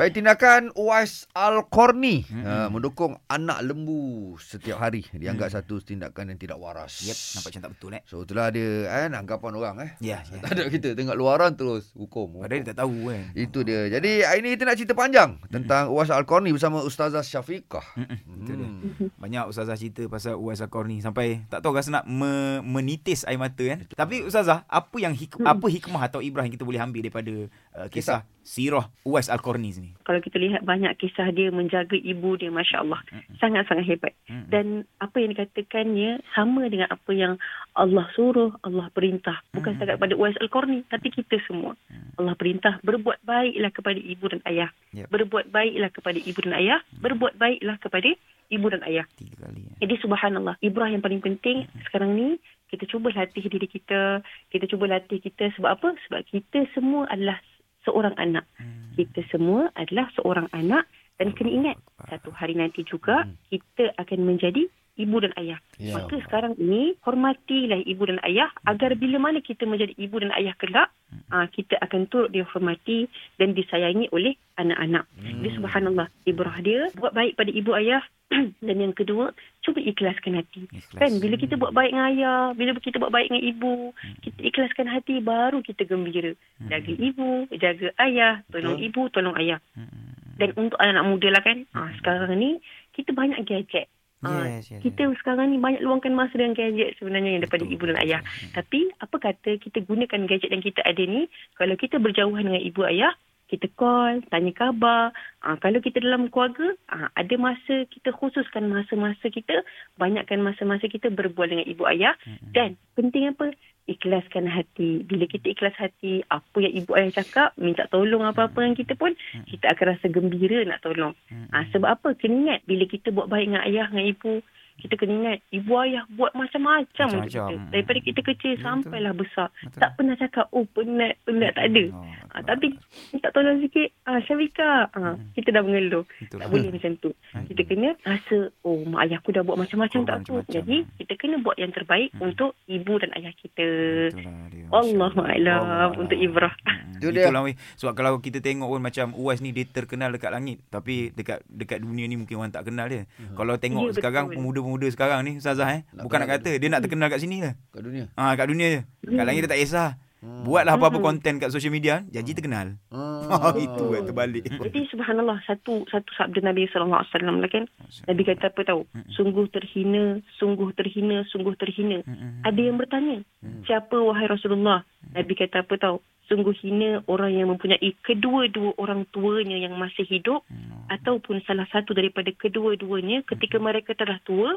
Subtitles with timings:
[0.00, 2.40] Baik tindakan Uwais Al-Qarni Mm-mm.
[2.40, 5.56] uh, mendukung anak lembu setiap hari dianggap Mm.
[5.60, 7.04] satu tindakan yang tidak waras.
[7.04, 8.02] Yep, nampak macam tak betul eh.
[8.08, 9.90] So itulah dia kan anggapan orang eh.
[10.00, 10.40] Ya, ya.
[10.48, 12.40] Tak ada kita tengok luaran terus hukum.
[12.40, 13.28] Padahal dia tak tahu kan.
[13.36, 13.92] Itu dia.
[13.92, 17.84] Jadi hari ini kita nak cerita panjang tentang Uwais Al-Qarni bersama Ustazah Syafiqah.
[18.24, 18.68] Itu dia.
[18.72, 19.12] Hmm.
[19.20, 23.36] Banyak ustazah cerita pasal Uwais Akor ni sampai tak tahu rasa nak me- menitis air
[23.36, 23.84] mata kan.
[23.84, 27.34] Tapi ustazah, apa yang hik- apa hikmah atau ibrah yang kita boleh ambil daripada
[27.76, 29.90] uh, kisah sirah Uwais Al-Qarni ni?
[30.04, 33.00] Kalau kita lihat banyak kisah dia menjaga ibu dia, Masya Allah.
[33.12, 33.36] Mm-mm.
[33.38, 34.12] Sangat-sangat hebat.
[34.26, 34.48] Mm-mm.
[34.50, 34.66] Dan
[34.98, 37.38] apa yang dikatakannya sama dengan apa yang
[37.76, 39.38] Allah suruh, Allah perintah.
[39.54, 39.78] Bukan Mm.
[39.78, 41.76] setakat pada Uwais Al-Qarni, tapi kita semua.
[41.92, 42.18] Mm.
[42.18, 44.70] Allah perintah, berbuat baiklah kepada ibu dan ayah.
[44.92, 45.06] Yep.
[45.12, 46.78] Berbuat baiklah kepada ibu dan ayah.
[46.98, 48.10] Berbuat baiklah kepada
[48.50, 49.06] ibu dan ayah.
[49.14, 49.62] Tiga kali.
[49.62, 49.74] Ya.
[49.86, 52.28] Jadi subhanallah, ibrah yang paling penting sekarang ni
[52.70, 55.88] kita cuba latih diri kita, kita cuba latih kita sebab apa?
[56.06, 57.42] Sebab kita semua adalah
[57.90, 58.46] seorang anak.
[58.54, 58.94] Hmm.
[58.94, 60.86] Kita semua adalah seorang anak
[61.18, 61.76] dan kena ingat
[62.06, 63.34] satu hari nanti juga Hmm.
[63.50, 65.58] kita akan menjadi ibu dan ayah.
[65.80, 70.30] Ya Maka sekarang ini hormatilah ibu dan ayah agar bila mana kita menjadi ibu dan
[70.36, 70.92] ayah kelak,
[71.32, 73.08] ah, kita akan turut dihormati
[73.40, 75.08] dan disayangi oleh anak-anak.
[75.16, 75.40] Hmm.
[75.40, 78.04] Dia subhanallah, ibrah dia buat baik pada ibu ayah
[78.66, 79.34] dan yang kedua,
[79.64, 80.68] cuba ikhlaskan hati.
[80.70, 81.00] Ikhlas.
[81.00, 84.16] Kan bila kita buat baik dengan ayah, bila kita buat baik dengan ibu, Hmm.
[84.22, 86.36] kita ikhlaskan hati baru kita gembira.
[86.68, 88.86] Jaga ibu, jaga ayah, tolong Betul.
[88.86, 89.58] ibu, tolong ayah.
[89.74, 90.14] Hmm.
[90.40, 92.60] Dan untuk anak-anak muda lah kan, ah, sekarang ni
[92.96, 93.88] kita banyak gadget.
[94.20, 95.16] Ah, Yes, yes, kita yes.
[95.24, 98.20] sekarang ni banyak luangkan masa dengan gadget sebenarnya yang daripada Betul, ibu dan ayah.
[98.20, 98.36] betul.
[98.36, 98.52] Hmm.
[98.52, 101.22] Tapi apa kata kita gunakan gadget yang kita ada ni,
[101.56, 103.16] kalau kita berjauhan dengan ibu ayah,
[103.48, 105.10] kita call, tanya khabar.
[105.42, 109.64] Ah, kalau kita dalam keluarga, ah, ada masa kita khususkan masa-masa kita,
[109.96, 112.12] banyakkan masa-masa kita berbual dengan ibu ayah.
[112.22, 112.52] Hmm.
[112.52, 113.56] Dan penting apa?
[113.90, 115.02] Ikhlaskan hati.
[115.02, 119.18] Bila kita ikhlas hati, apa yang ibu ayah cakap, minta tolong apa-apa dengan kita pun,
[119.34, 119.42] Hmm.
[119.50, 121.18] kita akan rasa gembira nak tolong.
[121.26, 121.50] Hmm.
[121.50, 122.14] Ah, sebab apa?
[122.14, 124.32] Kena ingat, bila kita buat baik dengan ayah, dengan ibu,
[124.80, 127.54] kita kena ingat, ibu ayah buat macam-macam untuk kita.
[127.70, 129.48] Daripada kita kecil Ya, sampailah besar.
[129.60, 129.78] Betul.
[129.78, 131.84] Tak pernah cakap, oh penat, penat, tak ada.
[131.92, 132.70] Oh, Ah, tapi
[133.10, 135.30] minta tolong sikit, ah, Syafika, ah, Hmm.
[135.32, 136.06] kita dah mengeluh.
[136.16, 136.40] Itulah.
[136.40, 137.10] Tak boleh macam tu.
[137.30, 137.42] Hmm.
[137.44, 140.30] Kita kena rasa, oh mak ayah aku dah buat macam-macam Korban tak apa.
[140.32, 140.54] macam-macam.
[140.56, 142.22] Jadi, kita kena buat yang terbaik Hmm.
[142.24, 143.68] untuk ibu dan ayah kita.
[144.08, 144.49] Itulah.
[144.70, 145.88] Allah A'lam Allah.
[145.96, 146.54] untuk ibrah.
[146.94, 147.26] Itu dia.
[147.26, 147.56] Itulah weh.
[147.74, 151.80] Sebab kalau kita tengok pun macam Uwais ni dia terkenal dekat langit tapi dekat dekat
[151.80, 153.08] dunia ni mungkin orang tak kenal dia.
[153.16, 153.34] Hmm.
[153.34, 154.36] Kalau tengok Ya, sekarang betul.
[154.36, 157.52] pemuda-pemuda sekarang ni Ustazah eh Nak bukan nak kata dia nak terkenal kat sini je.
[157.68, 158.04] Kat dunia.
[158.14, 158.80] Ha kat dunia je.
[159.02, 159.24] Kat Hmm.
[159.24, 159.90] langit dia tak kisah.
[160.20, 160.44] Hmm.
[160.44, 161.06] Buatlah apa-apa Hmm.
[161.08, 162.76] konten kat social media janji terkenal.
[162.92, 163.56] Ah.
[163.64, 164.44] itu kan terbalik.
[164.44, 167.64] Jadi subhanallah satu satu sabda Nabi sallallahu alaihi wasallam lah kan.
[168.04, 168.84] Nabi kata apa tahu?
[168.84, 169.08] Mm-mm.
[169.16, 170.04] Sungguh terhina,
[170.36, 172.04] sungguh terhina, sungguh terhina.
[172.04, 172.44] Mm-mm.
[172.44, 173.64] Ada yang bertanya, Hmm.
[173.64, 174.84] siapa wahai Rasulullah?
[175.16, 175.98] Nabi kata apa tahu?
[176.30, 180.86] Sungguh hina orang yang mempunyai kedua-dua orang tuanya yang masih hidup Hmm.
[180.86, 184.54] ataupun salah satu daripada kedua-duanya ketika mereka telah tua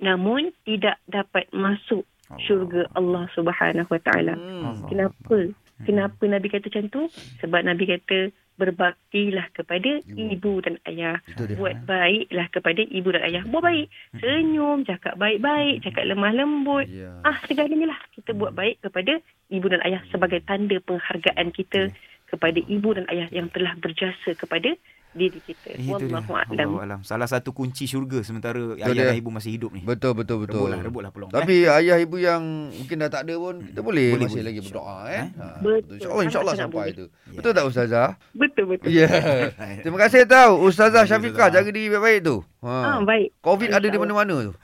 [0.00, 2.04] namun tidak dapat masuk
[2.42, 4.34] syurga Allah Subhanahu Wa Taala.
[4.34, 4.86] Hmm.
[4.90, 5.54] Kenapa?
[5.82, 7.02] Kenapa Nabi kata macam tu?
[7.42, 10.30] Sebab Nabi kata berbaktilah kepada Ibu.
[10.30, 11.18] ibu, dan ayah.
[11.58, 13.42] Buat baiklah kepada ibu dan ayah.
[13.50, 13.86] Buat baik.
[14.22, 16.86] Senyum, cakap baik-baik, cakap lemah lembut.
[16.86, 17.18] Ya.
[17.26, 18.00] Ah, segalanya lah.
[18.14, 19.18] Kita buat baik kepada
[19.50, 21.90] ibu dan ayah sebagai tanda penghargaan kita
[22.30, 24.74] kepada ibu dan ayah yang telah berjasa kepada
[25.14, 25.70] diri kita.
[25.72, 26.10] Itu dia.
[26.10, 26.58] Wallahu a'lam.
[26.60, 27.00] Allahu alam.
[27.00, 29.04] Salah satu kunci syurga sementara Itu ayah dia.
[29.08, 29.80] dan ibu masih hidup ni.
[29.80, 30.66] Betul betul betul.
[30.66, 31.30] Rebutlah, rebutlah peluang.
[31.30, 31.34] eh.
[31.34, 34.46] Tapi ayah ibu yang mungkin dah tak ada pun kita boleh, Boleh, masih boleh.
[34.46, 35.14] lagi berdoa eh.
[35.14, 35.26] Eh?
[35.32, 35.94] Ha, Betul.
[35.94, 36.92] InsyaAllah insyaAllah Sangat-sangat sampai boleh.
[36.92, 37.06] tu.
[37.32, 38.08] Betul tak Ustazah?
[38.32, 38.86] Betul, betul.
[38.90, 39.08] Ya.
[39.82, 41.02] Terima kasih tau Ustazah.
[41.04, 42.36] Syafiqah jaga diri baik-baik tu.
[42.60, 43.00] Ah, Ha.
[43.00, 43.38] baik.
[43.38, 44.52] Covid ada di mana-mana tu.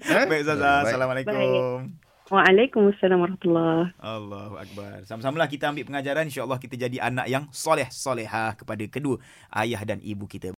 [0.00, 0.24] Eh?
[0.24, 0.74] Baik Ustazah.
[0.80, 0.86] Baik.
[0.88, 2.07] Assalamualaikum.
[2.28, 3.88] Waalaikumsalam warahmatullahi
[4.60, 5.00] Akbar.
[5.08, 6.28] Sama-samalah kita ambil pengajaran.
[6.28, 9.16] InsyaAllah kita jadi anak yang soleh solehah kepada kedua
[9.56, 10.44] ayah dan ibu kita.